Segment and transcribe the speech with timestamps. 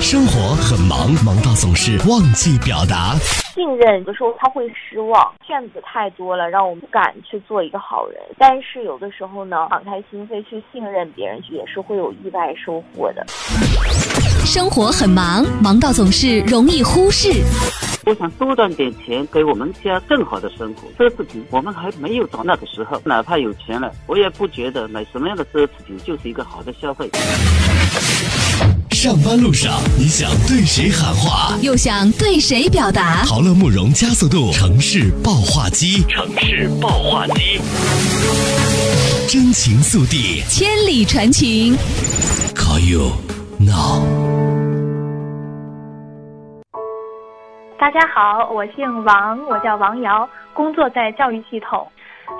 [0.00, 3.14] 生活很忙，忙到总是忘记表达。
[3.54, 8.20] 信任有的时候他会失望，骗子太多了，让我们不敢去做一个好人。
[8.38, 13.24] 但是有的时候呢，敞开心扉去信任别人，也是会有意外收获的。
[14.44, 17.42] 生活很忙，忙到总是容易忽视。
[18.04, 20.86] 我想多赚点钱，给我们家更好的生活。
[20.96, 27.10] 奢侈品我们还没有到那个时候，哪怕有钱了，我也不觉得买什么样的奢侈品就是一个好的消费。
[29.06, 31.54] 上班路上，你想对谁喊话？
[31.62, 33.22] 又想对谁表达？
[33.22, 37.62] 陶乐慕容加速度城市爆话机，城市爆话机，
[39.30, 41.78] 真情速递，千里传情。
[42.58, 43.14] Call you
[43.62, 44.02] now。
[47.78, 51.86] 大家好，我姓王，我叫王瑶，工作在教育系统。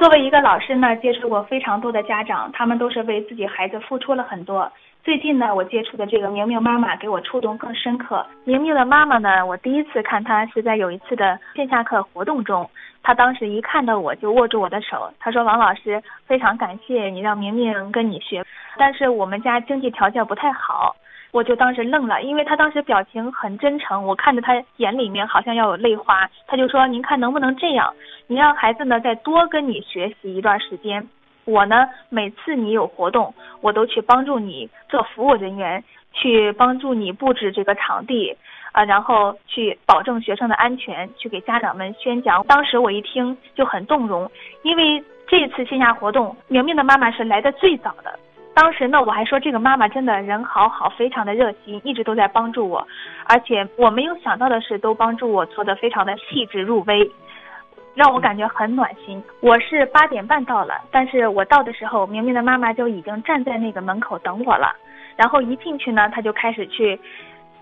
[0.00, 4.72] 作为一个老师呢，接触过非常多的家长，他们都是为自己孩子付出了很多。
[5.04, 8.26] 最近呢，我接触的这个明明妈妈给我触动更深刻。
[8.44, 12.68] 明明的妈妈呢，我第一次看她是在有一次的线下课活动中，
[13.02, 18.42] 她当时一看到我就握住我的手，她说：“王老师，非常感谢你让明明跟你学，
[18.78, 20.96] 但是我们家经济条件不太好。”
[21.32, 26.26] 我就当时愣了，因为他当时表情很真诚，我看着他眼里面好像要有泪花。
[26.46, 27.92] 他就说：“您看能不能这样？
[28.26, 31.06] 你让孩子呢再多跟你学习一段时间。
[31.44, 38.36] 我呢每次你有活动，我都去帮助你做服务人员，去帮助你布置这个场地，
[38.72, 44.30] 啊，然后去保证学生的安全，去给家长们宣讲。”当时我一听就很动容，
[44.62, 48.18] 因为这次线下活动，明明的妈妈是来的最早的。
[48.54, 52.86] 当时呢，我还说这个妈妈真的人好好，非常的热心，一直都在帮助我，
[53.26, 57.10] 而且我没有想到的是，都帮助我做的非常的细致入微，
[57.94, 59.22] 让我感觉很暖心。
[59.40, 64.74] 我是八点半到了，但是我到的时候，明明的妈妈就已经站在那个门口等我了。
[65.16, 66.98] 然后一进去呢，她就开始去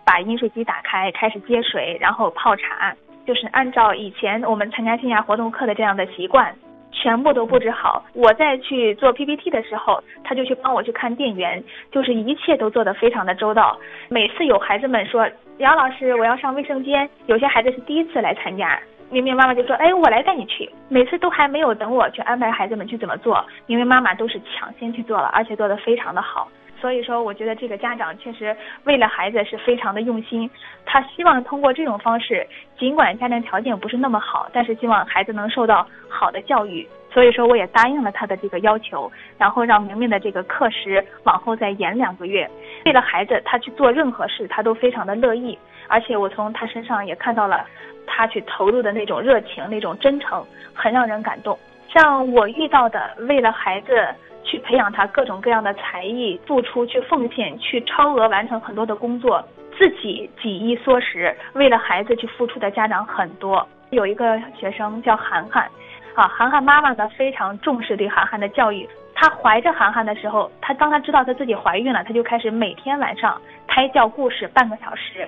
[0.04, 2.94] 把饮水机打开，开始接水，然后泡茶，
[3.26, 6.54] 就是按照以前我们参加线下活动课的这样的习惯。
[6.94, 11.60] 全部都布置好，我再去做 PPT 的时候，他就去帮我去看电源，
[11.90, 13.78] 就是一切都做得非常的周到。
[14.10, 15.26] 每次有孩子们说
[15.56, 18.78] 杨老师我要上卫生间，有些孩子是第一次来参加，
[19.12, 26.48] 明明妈妈就说哎我来带你去，每次都还没有等我去安排孩子们去怎么做，明明妈妈都是抢先去做了，而且做得非常的好。
[26.80, 30.50] 所以说，我觉得这个家长确实为了孩子是非常的用心，
[30.84, 32.44] 他希望通过这种方式，
[32.76, 36.88] 尽管家庭条件不是那么好，但是希望孩子能受到好的教育。
[37.12, 42.50] 所以说，我也答应了他的这个要求，然后让明明的这个课时往后再延两个月。
[42.86, 45.56] 为了孩子，他去做任何事，他都非常的乐意，
[45.88, 47.64] 而且我从他身上也看到了
[48.06, 50.44] 他去投入的那种热情、那种真诚，
[50.74, 51.58] 很让人感动。
[51.88, 54.08] 像我遇到的，为了孩子。
[54.44, 59.42] 去培养他各种各样的才艺，付出去奉献，去超额完成很多的工作，
[59.78, 63.66] 自己紧衣缩食，为了孩子去付出的家长很多。
[63.90, 65.70] 有一个学生叫涵涵，
[66.16, 68.86] 啊，涵涵妈妈呢非常重视对涵涵的教育。
[69.14, 75.26] 她怀着涵涵的时候，她当她知道她自己怀孕了，她就开始每天晚上胎教故事半个小时。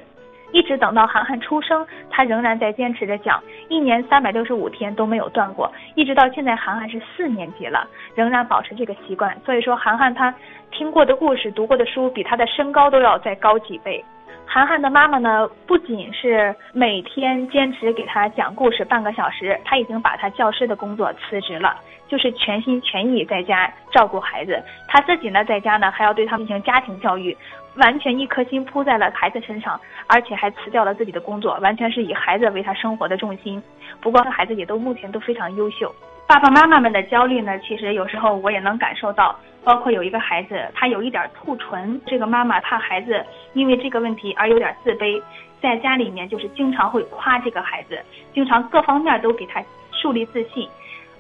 [0.55, 7.85] 一直等到涵涵出生，他仍然在坚持着讲，一年三百六十五天都没有断过，一直到现在，涵涵是四年级了，
[8.15, 9.37] 仍然保持这个习惯。
[9.45, 10.33] 所以说，涵涵他
[10.71, 14.03] 听过的故事、读过的书，比他的身高都要再高几倍。
[14.47, 21.75] 涵涵的妈妈呢，不仅是每天坚持给他讲故事半个小时，他已经把他教师的工作辞职了，
[22.07, 24.63] 就是全心全意在家照顾孩子。
[24.87, 27.37] 他自己呢，在家呢还要对他进行家庭教育。
[27.77, 33.63] 完全一颗心扑在了孩子身上，而且还辞掉了自己的工作，完全是以孩子为他生活的重心。
[34.01, 35.95] 不过孩子也都目前都非常优秀。
[36.27, 39.39] 爸爸妈妈们的焦虑呢，其实有时候我也能感受到。
[39.65, 43.25] 包括有一个孩子，他有一点兔唇，这个妈妈怕孩子
[43.55, 45.19] 因为这个问题而有点自卑，
[45.59, 47.99] 在家里面就是经常会夸这个孩子，
[48.35, 50.69] 经常各方面都给他树立自信。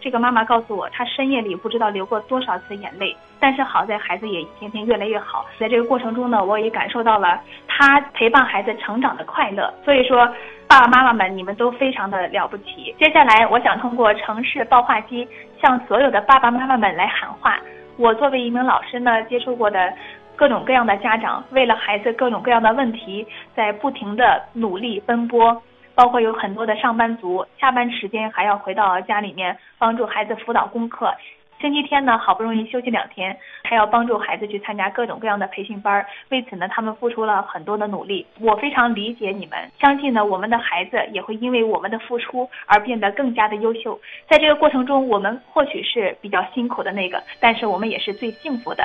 [0.04, 5.47] 这个妈妈告诉我，她深夜里不知道流过多少次眼泪，但是好在孩子也一天天越来越好。
[5.59, 9.73] 在这个过程中呢，我也感受到了她陪伴孩子成长的快乐。
[9.82, 10.29] 所以说，
[10.69, 12.94] 爸爸妈妈们，你们都非常的了不起。
[12.99, 15.26] 接下来，我想通过城市爆话机
[15.62, 17.58] 向所有的爸爸妈妈们来喊话。
[17.96, 19.90] 我作为一名老师呢，接触过的
[20.37, 23.26] 各种各样的家长，为了孩子各种各样的问题，
[23.56, 25.62] 在不停的努力奔波。
[25.94, 31.14] 包括有很多的上班族，下班时间还要回到家里面帮助孩子辅导功课。
[31.61, 36.05] 星期天呢，好不容易休息两天，还要帮助孩子去参加各种各样的培训班。
[36.29, 38.26] 为此呢，他们付出了很多的努力。
[38.41, 43.99] 我非常理解你们，相信呢，我们的孩子也会因为我们的付出而变得更加的优秀。
[44.29, 48.85] 在这个过程中，我们或许是比较辛苦的那个，但是我们也是最幸福的。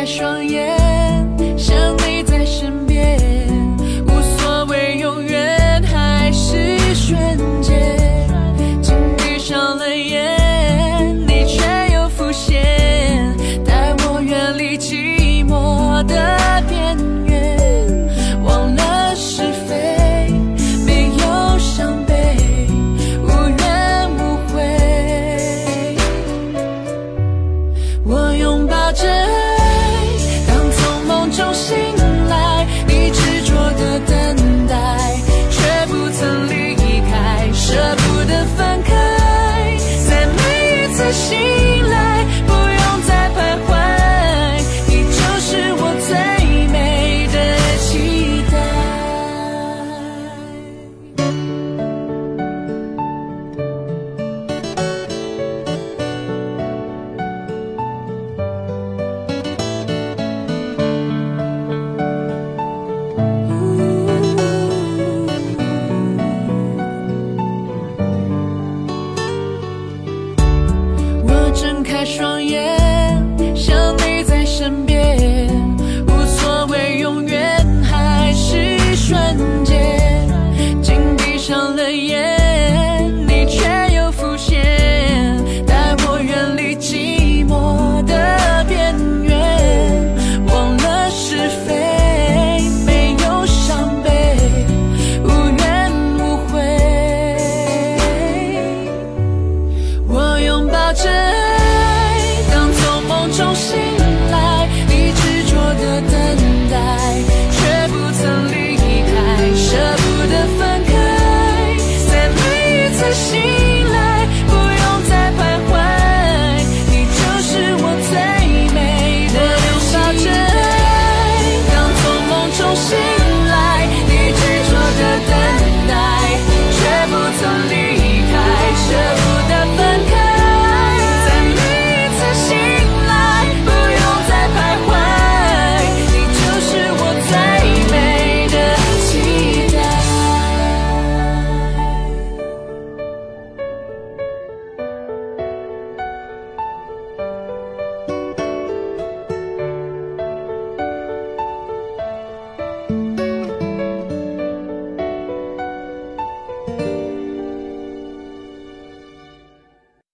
[0.00, 0.79] 开双眼。